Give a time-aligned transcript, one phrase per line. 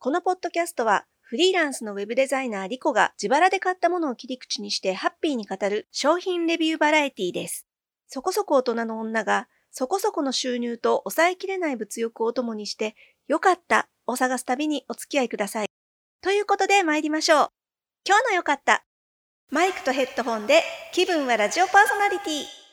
[0.00, 7.66] このポッドキャストはフリーランスのウェブデザイナーリコが自腹で買ったものを切り口にしてハッピーに語る商品レビューバラエティです。
[8.06, 12.94] そこそこ大人の女がそこそこの収入と抑えきれない物欲を共にして
[13.26, 15.66] よかったを探す旅にお付き合いください。
[16.22, 17.48] ということで参りましょう。
[18.06, 18.84] 今日のよかった。
[19.50, 20.62] マイクとヘッドホンで
[20.92, 22.67] 気分はラジオパーソナリティ。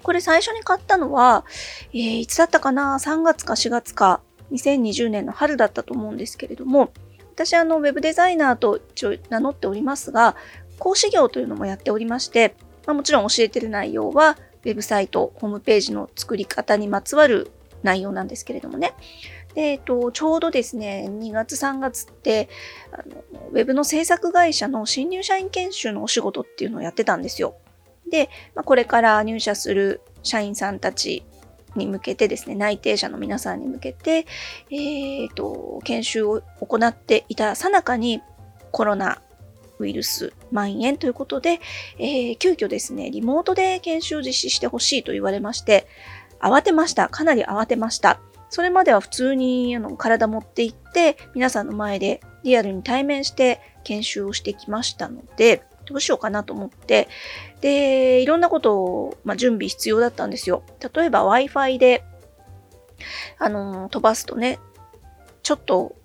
[0.02, 1.44] これ最初に買ったのは、
[1.91, 4.22] えー、いつだったかな ?3 月か4月か
[4.53, 6.91] 2020年の春だったと思うんですけれども、
[7.34, 10.35] 私あのウェブデザイナーと一応名乗っておりますが、
[10.80, 12.55] 講師業というのもやっておりまして、
[12.86, 18.94] まあ、もちろん教えてる内容は、ウェブサイト、ホームページの作り方にまつわる内容なんですけれどもね。
[19.55, 22.50] で、えっと、ちょうどですね、2月3月って、
[22.91, 27.56] あのウェブの制作会社の新入社員研修のお仕事っていうのをやってたんですよ。
[28.09, 31.25] で、まあ、これから入社する社員さんたち
[31.75, 34.25] に向けてですね、内定者の皆さんに向けて、
[34.69, 38.21] えっ、ー、と、研修を行っていたさなかに
[38.71, 39.21] コロナ
[39.79, 41.59] ウイルス蔓延ということで、
[41.97, 45.88] えー、急遽ですね、リモートで研修を実施してほしいと言われまして、
[46.39, 47.07] 慌てました。
[47.09, 48.19] かなり慌てました。
[48.49, 57.07] それまでは普通にあの体持って行って、皆さんの前でリアルに対面して研修をしてきましたので、どうしようかなと思って、
[57.64, 60.64] で、いろんなことを、まあ、準備必要だったんですよ。
[60.94, 62.03] 例えば Wi-Fi で、
[63.39, 64.59] あのー、飛ばすとね、
[65.44, 65.95] ちょっと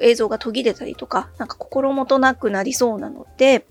[0.00, 3.66] 映像が途切れたりとか、なんか心もとなくなりそうなので、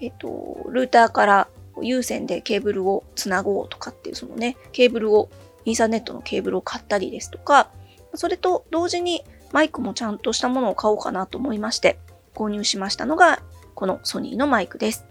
[0.00, 1.48] えっと、ルーターから
[1.82, 5.28] 有線でケーブルをつなごうとかっていう、そのね、ケーブルを、
[5.66, 7.68] インターネットのケーブルを買ったりですとか、
[8.14, 9.22] それと同時に
[9.52, 11.98] マイクもちゃんとしたものを買おうかなと思いまして、
[12.34, 13.42] 購入しましたのが
[13.74, 15.07] このソニーのマイクです。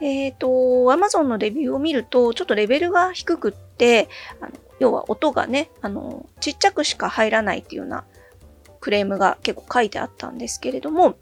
[0.00, 4.08] えっ、ー、と、Amazon のレビューを見ると、ちょっとレベルが低くって、
[4.40, 8.04] あの要は音がね、あの、ちっちゃくしか入らないっていうような
[8.80, 11.16] クレームが結構書いてあったんですけれども、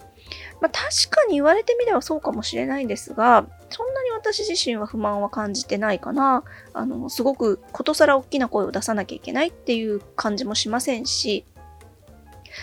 [0.61, 6.45] まあ、確かに言われてみればそうかもしれないんですが、そんなに私自身は不満は感じてないかな。
[6.73, 11.45] あの、すごくことさら大きな声を出さなきゃいけないっていう感じもしませんし、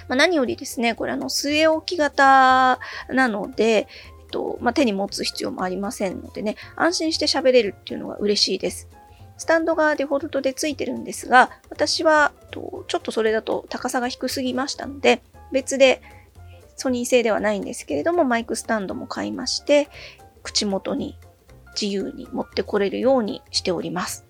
[0.08, 3.88] まあ、何よりですね、これあの、据え置き型なので、
[4.30, 8.88] と、まあ、手に持つ必要もありませんのでね、安心して喋れるっていうのが嬉しいです。
[9.38, 16.02] スタンドがデフォルトで付いてるんですが、私はちょっとそれだと高さが低すぎましたので、別で
[16.76, 19.88] ソニー製ではないんですけれども、マイクスタンドも買いまして、
[20.44, 21.18] 口元に
[21.80, 24.26] 自由に持ってこれるようにしております。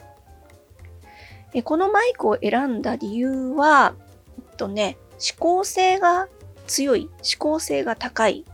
[1.63, 3.95] このマイクを選んだ理由は、
[4.37, 6.27] えっとね、思考性が
[6.67, 8.45] 強い、思考性が高い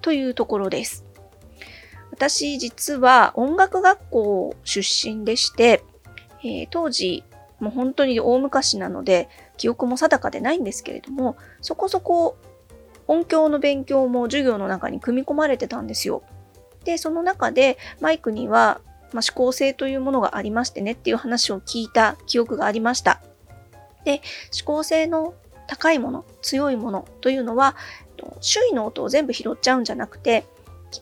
[0.00, 1.04] というところです。
[2.10, 5.82] 私実は音楽学校出身でして、
[6.42, 7.24] えー、当時
[7.60, 12.36] もう本当に大昔なので記憶も定かでないんですけれども、そこそこ
[13.06, 16.22] 音響の勉強も授業の中に組み込まれてたんですよ。
[16.84, 18.80] で、その中でマイクには、
[19.12, 23.20] まあ、指向性というものがありましてねっていう話を聞いた記憶がありました。
[24.04, 24.22] で、
[24.52, 25.34] 指向性の
[25.66, 27.76] 高いもの、強いものというのは、
[28.40, 30.44] 周囲の音を全部拾っちゃうんじゃなくて、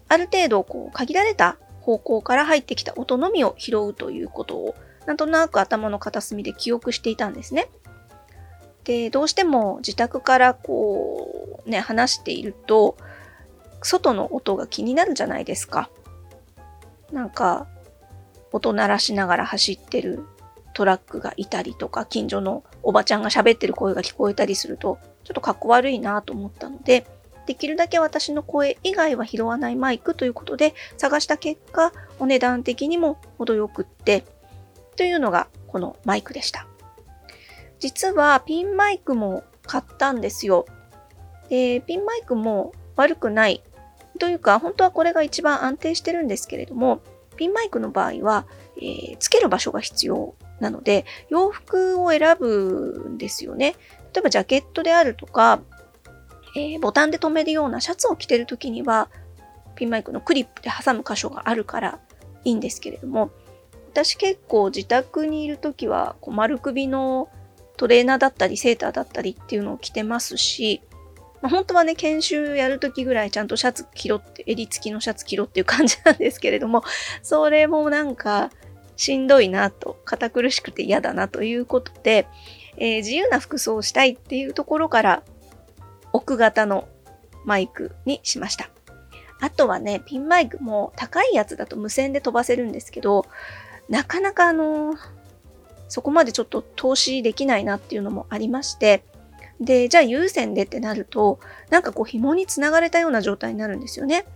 [0.08, 4.74] ある程度こう限られた方向から入ってきた音のみを拾うということを、
[5.06, 7.68] なんとなく頭の片隅で記憶していたんですね。
[8.84, 12.96] で、どうしても自宅からこう、ね、話していると、
[13.82, 15.90] 外の音が気になるじゃないですか。
[17.12, 17.66] なんか、
[18.52, 20.26] 音鳴らしながら走ってる
[20.74, 24.98] トラックがいたりとか、近所のおばちゃんが喋ってる声が聞こえたりすると、
[25.28, 27.06] ちょっとかっこ悪いなと思ったので、
[27.44, 34.24] できるだけ私の声以外は拾わないマイクということで探した結果、お値段的にも程よくって、
[34.96, 36.66] というのがこのマイクでした。
[37.78, 40.64] 実はピンマイクも買ったんですよ。
[41.50, 43.62] で、ピンマイクも悪くない
[44.18, 47.02] というか、本当はこれが一番安定してるんですけれども、
[47.36, 48.46] ピンマイクの場合は、
[48.78, 53.76] えー、つける場所が必要なので、洋服を選ぶんですよね。
[54.14, 55.60] 例えばジャケットであるとか、
[56.56, 59.08] えー、ボタンで留めるようなシャツを着てるときには、
[59.74, 62.00] ピンマイクのクリップで挟む箇所があるから
[62.44, 63.30] いいんですけれども、
[63.92, 67.28] 私結構自宅にいるときは、こう丸首の
[67.76, 70.82] トレーナーだったりセーターだったりっていうのを着てますし、
[71.40, 76.82] まあ、本当はね、研修やるときぐらいちゃんとシャツ着ろって、襟付きのシャツ着ろっていう感じなんですけれども、
[77.22, 78.50] それもなんか
[78.96, 82.26] しんどいなと、堅苦しくて嫌だなということで、
[82.78, 85.22] えー、自由な服装をしたいっていうところから、
[86.12, 86.88] 奥型の
[87.44, 88.70] マイクにしました。
[89.40, 93.26] あとはね、ピンマイクも高いやつだと無線で飛ばせるんですけど、
[93.88, 94.94] なかなかあの
[95.88, 99.04] そこまでちょっと投資できないなっていうのもありまして、
[99.60, 101.40] で、じゃあ有線でってなると、
[101.70, 104.26] なんかこう紐につながれたような状態になるんですよね。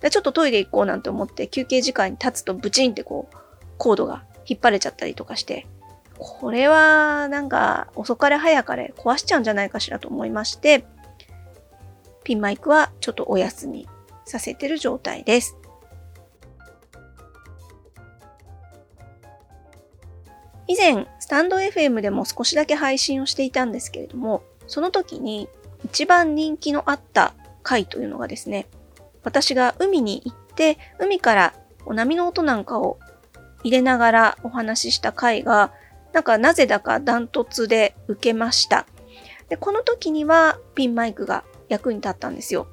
[0.00, 3.36] でちょっとトイレ行こうなんて思って休憩時間に立つとブチンってこう
[3.78, 5.66] コードが引っ張れちゃったりとかして、
[6.22, 10.84] これはなんか遅かれ早かれ壊しちゃうんじゃないかしらと思いまして、
[12.24, 13.88] ピンマイクはちょっとお休み
[14.24, 15.56] させてる状態です。
[20.68, 25.48] 以前、スタンド FM でも少しだけ配信をしていたんですけれども、その時に
[25.84, 28.66] 一番人気のあった回というのがですね、
[29.24, 31.54] 私が海に行って、海から
[31.86, 32.98] 波の音なんかを
[33.64, 35.72] 入れながらお話しした回が、
[36.12, 38.86] なんかなぜだかダントツで受けました。
[39.48, 42.66] で、この時にはピンマイクが役に立ったんですよ。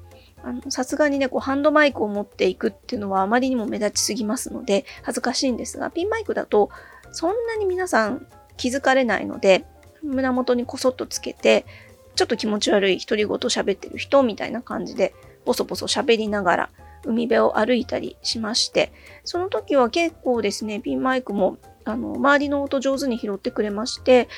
[0.70, 6.70] さすがにね、こうハンドマイクを持っていくっていうのはあまりにも目立ちすぎますので恥ずかしいんですが、ピンマイクだと
[7.12, 8.26] そんなに皆さん
[8.56, 9.64] 気づかれないので、
[10.02, 11.66] 胸元にこそっとつけて、
[12.14, 15.14] ちょっと気持ち悪い独り言喋ってる人みたいな感じで、
[15.44, 16.70] ボソボソ喋りながら
[17.04, 18.92] 海辺を歩いたりしまして、
[19.24, 24.28] その時は結構ですね、ピンマイクもあの周りの音上手に拾ってくれまして、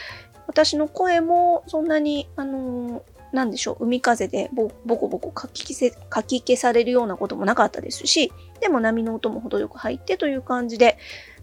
[0.46, 10.98] 私の声もそんなに、あのなんでしょう、海風でボコボコかき消せかき消されるようなこともなかったですし、でも波の音も程よく入ってという感じで、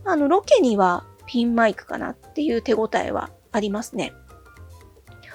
[0.05, 4.13] あの、ロケにはピンマイクかなっていう手応えはありますね。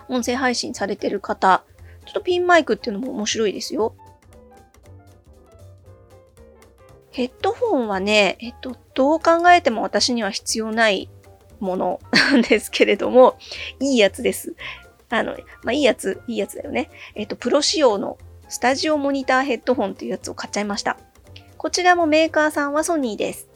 [0.09, 1.65] 音声配信されてる方、
[2.07, 3.95] ちょっとピンマイクっていうのも面白いですよ。
[7.15, 11.09] ヘッドフォンはね、えっと、どう考えても私には必要ない
[11.61, 13.39] もの なんですけれども、
[13.79, 14.57] いいやつです。
[15.11, 16.91] あの、まあ、いいやつ、いいやつだよね。
[17.15, 18.19] えっと、プロ仕様の
[18.49, 20.97] スタジオモニターヘッドフォンっていうやつを買っちゃいました。
[21.57, 23.47] こちらもメーカーさんはソニーです。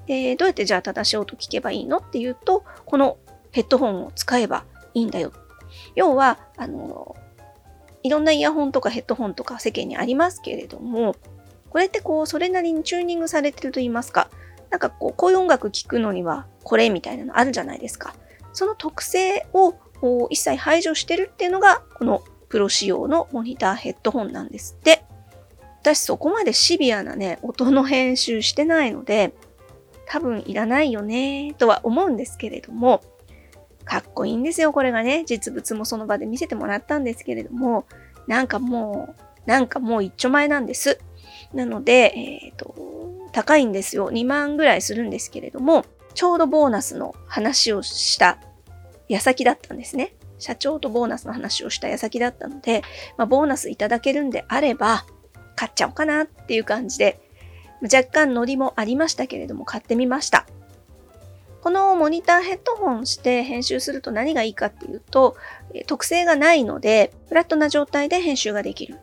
[0.08, 3.18] で、どうやってじゃあ正しい音聞けばいいのっていうと、この
[3.52, 5.32] ヘッドホンを使えばいいんだよ。
[5.96, 7.16] 要は、あの、
[8.04, 11.16] いろんなイヤホンとかヘッドホンとか世間にありますけれども、
[11.70, 14.30] これってこう、それなりにチューニングされてると言いますか、
[14.70, 18.16] なんかこう、こういう音楽聴くのにはこれみたいなのあるじゃないですか。
[18.54, 19.76] その特性を
[20.30, 25.04] 一切排除してるっていうのが、このプロ仕様のモニターヘッドホンなんですって。
[25.82, 29.34] 私そこまでシビアなね、音の編集してないので、
[30.08, 33.02] 多分いらないよね、とは思うんですけれども、
[33.90, 35.24] かっこいいんですよ、これがね。
[35.26, 37.88] 実物もその場で見せてもらったんですけれども、
[38.28, 39.16] なんかも
[39.48, 41.00] う、なんかもう一丁前なんです。
[41.56, 42.76] なので、えっ、ー、と、
[43.32, 44.12] 高いんですよ。
[44.12, 48.38] 2万ぐらいするんですけれども、ちょうどボーナスの話をした
[49.08, 50.14] 矢先だったんですね。
[50.38, 52.84] 社長とボーナスの話をした矢先だったので、
[53.18, 55.04] まあ、ボーナスいただけるんであれば、
[55.56, 57.20] 買っちゃおうかなっていう感じで、
[57.82, 60.46] 若干ノリもありましたけれども、買ってみました。
[61.62, 65.36] このモニターヘッドホンして編集すると何がいいかっていうと、
[65.88, 68.98] 特性がないので、フラットな状態で編集ができる。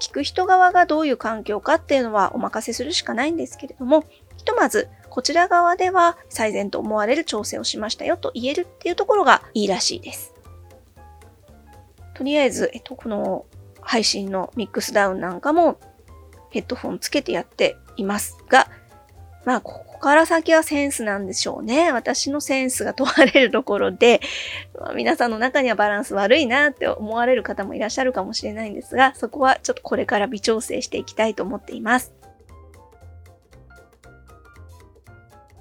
[0.00, 4.04] 聞く人側がどういう環境かっていうのはお任せするしかないんですけれども、
[4.36, 10.32] ひとまずこちら側では最善と思われる調整をしましたよと言えるっていうところがいいらしいです。
[12.14, 13.46] とりあえず、えっと、この
[13.80, 15.78] 配信のミックスダウンなんかも
[16.50, 18.68] ヘッドフォンつけてやっていますが、
[19.48, 21.90] まあ、ここから先はセンスなんでしょうね。
[21.90, 24.20] 私のセンスが問われるところで、
[24.78, 32.12] まあ、皆さんの中にはバランス悪いなって思われる方もいらっしゃるかもしれないんですが、そこはちょっとこれから微調整していきたいと思っています。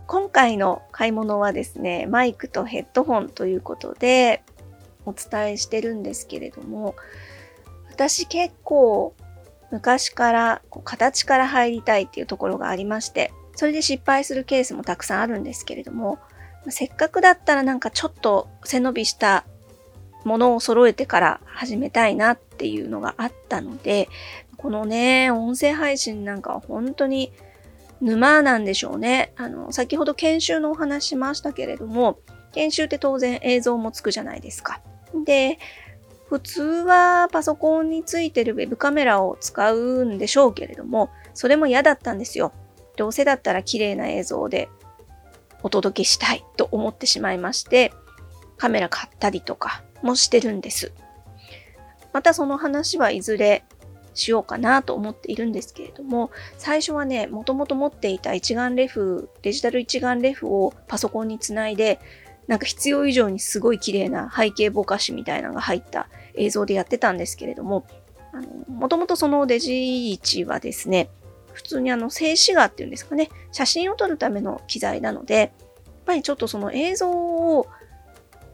[0.05, 4.43] 今回の買い物はですね、マイクとヘッドホンということで
[5.05, 6.93] お伝えしてるんですけれども、
[7.89, 9.13] 私結構
[9.71, 16.19] 昔から形から入りたいっていうところがありまして、それで失敗するケースもたくさんあるんですけれども、
[16.69, 19.45] せっかくだったらなんかちょっと背伸びした
[20.25, 24.09] ものを揃えてから始めたいなっていうのがあったので、
[24.57, 27.31] このね、音声配信なんかは本当に
[27.99, 29.33] 沼なんでしょうね。
[29.37, 32.19] あの、先ほど研修のお話しましたけれども、
[32.53, 34.81] 研修って当然映像もつくじゃないですか。
[35.25, 35.57] で、
[36.29, 42.51] 普通はパソコンについてるウェブカメラを使うんでしょうけれども、それも嫌だったんですよ。
[42.97, 44.69] どうせだったら綺麗な映像で
[45.63, 47.93] お届けしたいと思ってしまいまして、
[48.57, 50.91] カメラ買ったりとかもしてるんです。
[52.11, 53.63] またその話はいずれ
[54.13, 61.99] しようかなと思っているんですけれども、最初はね、もともと持っていた一眼レフ、デジタル一眼レフをパソコンにつないで、
[62.47, 67.85] なんか必要以上にすごい綺麗な背景ぼかしみたいなのが入った映像でやってたんですけれども、
[68.67, 71.09] もともとそのデジ1はですね、
[71.57, 75.49] 普通にあの静止画っていうんですかね、写真を撮るための機材なので、やっ
[76.05, 77.65] ぱりちょっとその映像を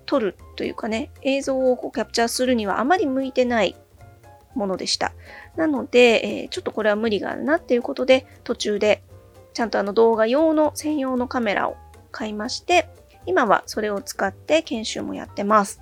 [0.06, 3.76] 撮るというかね、映像をこうキャプチャーするにはあまり向いてない
[4.56, 5.12] ものでした。
[5.58, 9.04] なので、えー、ちょっとこれは無理があるなっていうことで、途中で
[9.54, 11.76] ちゃんとあの動画用の専用のカメラを
[12.12, 12.88] 買いまして、
[13.26, 15.82] 今はそれを使って研修もやってます。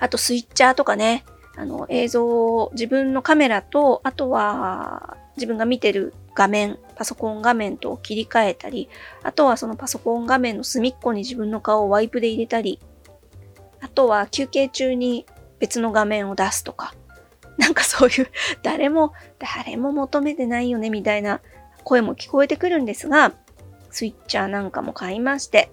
[0.00, 1.24] あとスイッチャーとかね、
[1.60, 8.88] あの映像を自分のカメラと、あとは自分が見てる画面、パソコン画面と切り替えたり、
[9.22, 12.80] あとはそのパソコン画面の隅っこに自分の顔をワイプで入れたり、
[13.82, 15.26] あとは休憩中に
[15.58, 16.94] 別の画面を出すとか、
[17.58, 18.28] なんかそういう
[18.64, 21.42] 誰も、誰も求めてないよねみたいな
[21.84, 23.34] 声も聞こえてくるんですが、
[23.90, 25.70] スイッチャーなんかも買いまして、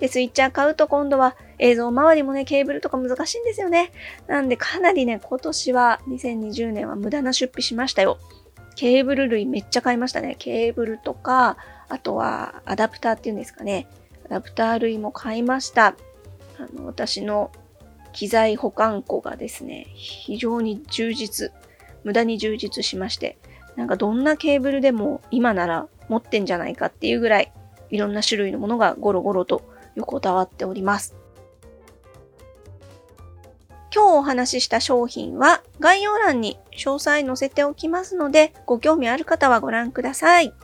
[0.00, 3.92] で、スイッチャー買うと今度は映像周りもね、ケーブルとか難しいんですよね。
[4.26, 8.18] なんでかなりね、今年は2020年は無駄な出費しましたよ。
[8.76, 10.36] ケーブル類めっちゃ買いましたね。
[10.38, 11.58] ケーブルとか、
[11.90, 13.86] あとはアダプターっていうんですかね。
[14.24, 15.88] アダプター類も買いました。
[15.88, 15.94] あ
[16.74, 17.50] の、私の
[18.12, 21.52] 機材保管庫がですね、非常に充実、
[22.04, 23.36] 無駄に充実しまして、
[23.76, 27.52] なんかどんなケーブルでも今なら持ってんじゃないかっていうぐらい、
[27.90, 29.62] いろんな種類のものがゴロゴロと
[29.94, 31.14] 横たわっております。
[33.92, 40.54] 今日お話しした商品は概要欄に詳細載せておきますので、ご興味ある方はご覧ください。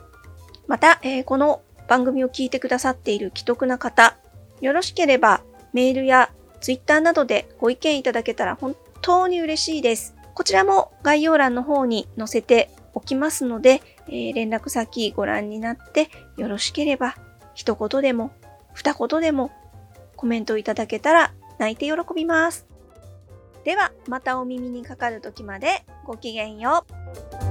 [0.69, 4.17] また、えー、この番組を聞いてくださっている既得な方、
[4.61, 5.43] よろしければ
[5.73, 6.31] メールや
[6.61, 10.15] ツイッターなどでご意見いただけたら本当に嬉しいです。
[10.35, 17.17] こちらも概要欄の方に載せておきますので、えー、連絡先ご覧になってよろしければ
[17.55, 18.31] 一言でも
[18.77, 19.51] 二言でも
[20.17, 22.67] コメントいただけたら泣いて喜びます。
[23.65, 26.85] ではまたお耳にかかる時までごきげんよ
[27.43, 27.46] う。